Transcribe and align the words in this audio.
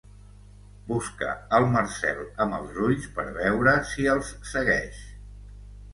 Busca 0.91 1.33
el 1.57 1.67
Marcel 1.75 2.23
amb 2.45 2.57
els 2.61 2.81
ulls 2.87 3.07
per 3.19 3.27
veure 3.39 3.77
si 3.93 4.11
els 4.15 4.33
segueix. 4.55 5.07